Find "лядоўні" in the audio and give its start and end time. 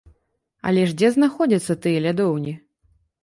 2.09-2.53